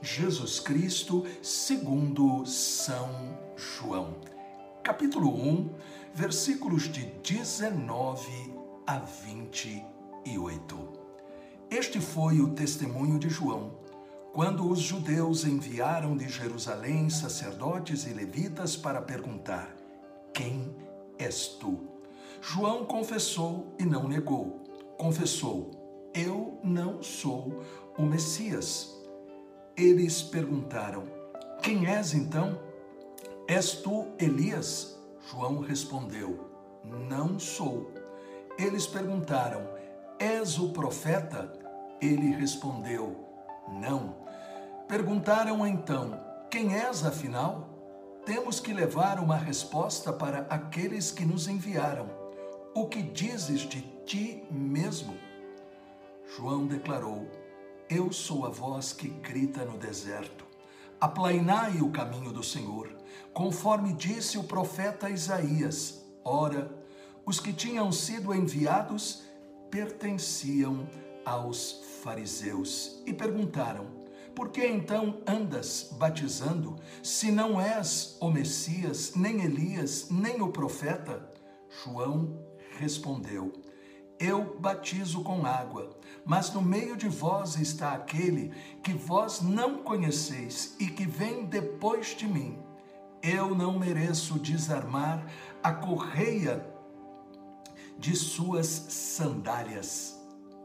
[0.00, 4.14] Jesus Cristo, segundo São João.
[4.82, 5.70] Capítulo 1,
[6.14, 8.54] versículos de 19
[8.86, 10.92] a 28.
[11.70, 13.72] Este foi o testemunho de João,
[14.32, 19.74] quando os judeus enviaram de Jerusalém sacerdotes e levitas para perguntar:
[20.32, 20.83] Quem
[21.24, 21.78] és tu.
[22.40, 24.62] João confessou e não negou.
[24.98, 25.70] Confessou:
[26.14, 27.62] Eu não sou
[27.96, 28.94] o Messias.
[29.76, 31.04] Eles perguntaram:
[31.62, 32.60] Quem és então?
[33.48, 34.98] És tu Elias?
[35.30, 36.50] João respondeu:
[36.84, 37.90] Não sou.
[38.58, 39.66] Eles perguntaram:
[40.18, 41.50] És o profeta?
[42.00, 43.16] Ele respondeu:
[43.80, 44.16] Não.
[44.86, 47.73] Perguntaram então: Quem és afinal?
[48.24, 52.08] Temos que levar uma resposta para aqueles que nos enviaram.
[52.74, 55.16] O que dizes de ti mesmo?
[56.34, 57.28] João declarou:
[57.88, 60.44] Eu sou a voz que grita no deserto.
[61.00, 62.88] Aplainai o caminho do Senhor,
[63.32, 66.02] conforme disse o profeta Isaías.
[66.24, 66.74] Ora,
[67.26, 69.22] os que tinham sido enviados
[69.70, 70.88] pertenciam
[71.26, 74.03] aos fariseus e perguntaram:
[74.34, 81.32] por que então andas batizando, se não és o Messias, nem Elias, nem o profeta?
[81.82, 82.44] João
[82.78, 83.52] respondeu:
[84.18, 88.52] Eu batizo com água, mas no meio de vós está aquele
[88.82, 92.58] que vós não conheceis e que vem depois de mim.
[93.22, 95.24] Eu não mereço desarmar
[95.62, 96.66] a correia
[97.98, 100.20] de suas sandálias.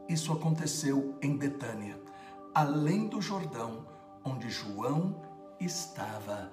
[0.08, 2.09] Isso aconteceu em Betânia
[2.54, 3.86] além do Jordão,
[4.24, 5.14] onde João
[5.60, 6.52] estava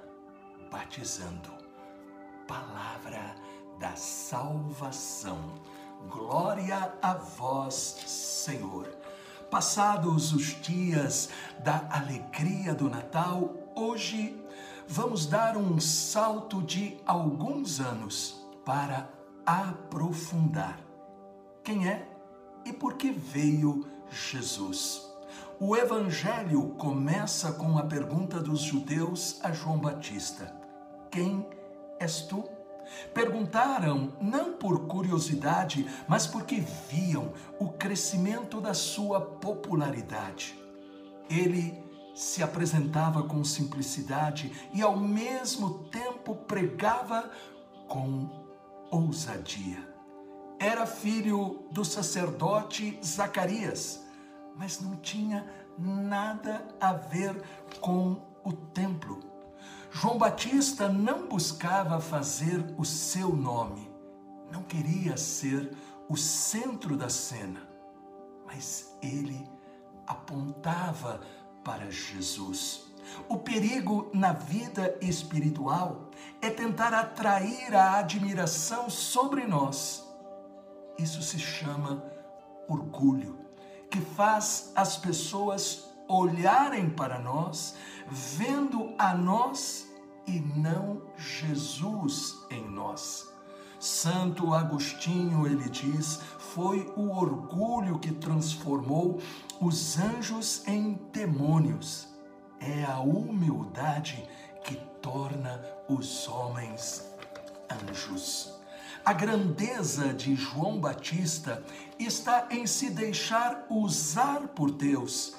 [0.71, 1.49] batizando.
[2.47, 3.35] Palavra
[3.79, 5.55] da salvação.
[6.09, 7.73] Glória a vós,
[8.07, 8.87] Senhor.
[9.49, 11.29] Passados os dias
[11.63, 14.39] da alegria do Natal, hoje
[14.87, 19.09] vamos dar um salto de alguns anos para
[19.45, 20.79] aprofundar
[21.63, 22.07] quem é
[22.65, 25.06] e por que veio Jesus.
[25.59, 30.56] O evangelho começa com a pergunta dos judeus a João Batista:
[31.09, 31.44] Quem
[32.00, 32.44] és tu?
[33.12, 40.56] Perguntaram não por curiosidade, mas porque viam o crescimento da sua popularidade.
[41.28, 47.31] Ele se apresentava com simplicidade e, ao mesmo tempo, pregava
[47.88, 48.29] com
[48.91, 49.79] ousadia.
[50.59, 54.06] Era filho do sacerdote Zacarias
[54.57, 55.45] mas não tinha
[55.78, 57.41] nada a ver
[57.79, 59.19] com o templo.
[59.91, 63.90] João Batista não buscava fazer o seu nome,
[64.51, 65.75] não queria ser
[66.09, 67.68] o centro da cena,
[68.45, 69.47] mas ele
[70.06, 71.22] apontava
[71.63, 72.85] para Jesus.
[73.29, 76.09] O perigo na vida espiritual
[76.41, 80.06] é tentar atrair a admiração sobre nós.
[80.98, 82.03] Isso se chama
[82.68, 83.46] orgulho
[83.89, 87.75] que faz as pessoas olharem para nós,
[88.10, 89.88] vendo a nós
[90.25, 93.28] e não Jesus em nós.
[93.80, 99.19] Santo Agostinho, ele diz, foi o orgulho que transformou
[99.62, 102.07] os anjos em demônios.
[102.60, 104.28] É a humildade
[104.63, 107.06] que torna os homens
[107.72, 108.56] anjos.
[109.07, 111.63] A grandeza de João Batista
[111.98, 115.33] está em se deixar usar por Deus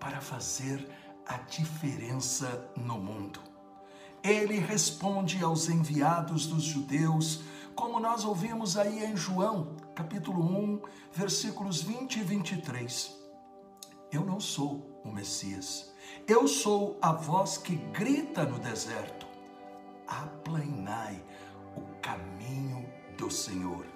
[0.00, 0.84] para fazer
[1.24, 3.38] a diferença no mundo.
[4.24, 7.44] ele responde aos enviados dos judeus,
[7.76, 10.82] como nós ouvimos aí em João, capítulo 1,
[11.12, 13.16] versículos 20 e 23.
[14.10, 15.94] Eu não sou o Messias.
[16.26, 19.28] Eu sou a voz que grita no deserto.
[20.08, 21.24] Aplanai
[21.76, 22.71] o caminho
[23.22, 23.86] do Senhor.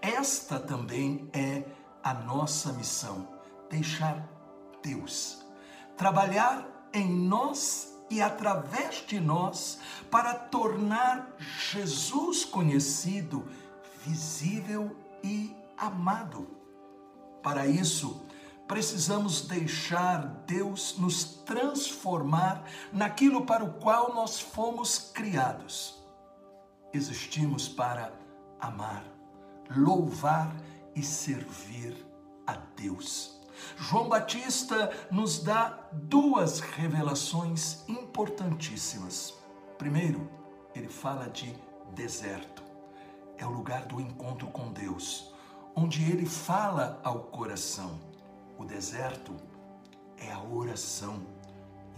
[0.00, 1.64] Esta também é
[2.02, 3.28] a nossa missão:
[3.68, 4.24] deixar
[4.82, 5.44] Deus
[5.96, 13.48] trabalhar em nós e através de nós para tornar Jesus conhecido,
[14.04, 14.94] visível
[15.24, 16.46] e amado.
[17.42, 18.22] Para isso,
[18.68, 26.00] precisamos deixar Deus nos transformar naquilo para o qual nós fomos criados.
[26.92, 28.25] Existimos para
[28.60, 29.04] amar,
[29.74, 30.54] louvar
[30.94, 31.96] e servir
[32.46, 33.40] a Deus.
[33.76, 39.34] João Batista nos dá duas revelações importantíssimas.
[39.78, 40.28] Primeiro,
[40.74, 41.54] ele fala de
[41.94, 42.62] deserto.
[43.38, 45.32] É o lugar do encontro com Deus,
[45.74, 47.98] onde ele fala ao coração.
[48.58, 49.34] O deserto
[50.16, 51.20] é a oração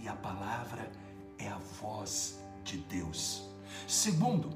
[0.01, 0.91] e a palavra
[1.39, 3.49] é a voz de Deus.
[3.87, 4.51] Segundo,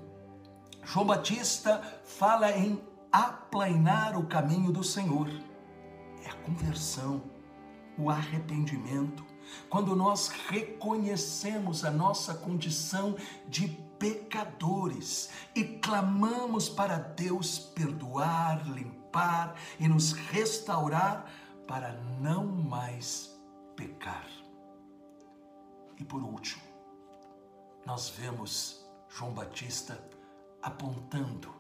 [0.85, 5.29] João Batista fala em aplainar o caminho do Senhor
[6.25, 7.23] é a conversão,
[7.99, 9.25] o arrependimento.
[9.69, 13.17] Quando nós reconhecemos a nossa condição
[13.49, 13.69] de
[13.99, 21.27] pecadores e clamamos para Deus perdoar, limpar e nos restaurar
[21.67, 23.37] para não mais
[23.77, 24.27] pecar.
[25.99, 26.63] E por último,
[27.85, 30.03] nós vemos João Batista
[30.63, 31.53] apontando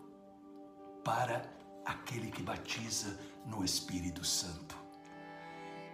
[1.04, 1.50] para
[1.84, 4.76] aquele que batiza no Espírito Santo.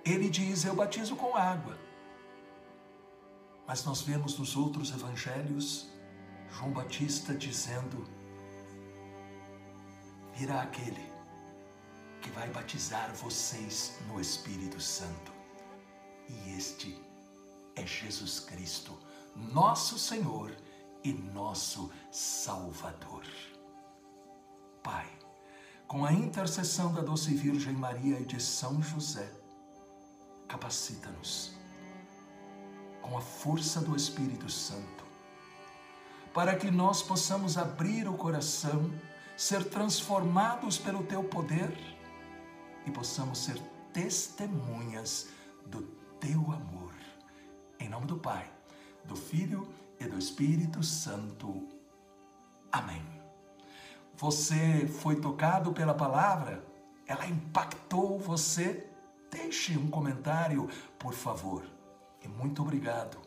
[0.04, 1.78] Ele diz: Eu batizo com água.
[3.66, 5.88] Mas nós vemos nos outros evangelhos
[6.50, 8.06] João Batista dizendo:
[10.34, 11.12] Virá aquele
[12.20, 15.32] que vai batizar vocês no Espírito Santo.
[16.28, 17.00] E este
[17.76, 18.98] é Jesus Cristo,
[19.34, 20.54] nosso Senhor
[21.04, 23.24] e nosso Salvador.
[24.82, 25.08] Pai,
[25.86, 29.30] com a intercessão da doce Virgem Maria e de São José,
[30.46, 31.56] capacita-nos
[33.02, 35.04] com a força do Espírito Santo,
[36.34, 38.92] para que nós possamos abrir o coração,
[39.36, 41.74] ser transformados pelo teu poder
[42.84, 43.58] e possamos ser
[43.92, 45.28] testemunhas
[45.66, 45.82] do
[46.20, 46.92] teu amor.
[47.80, 48.50] Em nome do Pai,
[49.04, 49.66] do Filho
[50.00, 51.68] e do Espírito Santo.
[52.70, 53.02] Amém.
[54.16, 56.64] Você foi tocado pela palavra?
[57.06, 58.86] Ela impactou você?
[59.30, 60.68] Deixe um comentário,
[60.98, 61.64] por favor.
[62.22, 63.18] E muito obrigado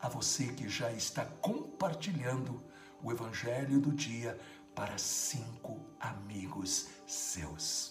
[0.00, 2.62] a você que já está compartilhando
[3.02, 4.38] o Evangelho do dia
[4.74, 7.89] para cinco amigos seus.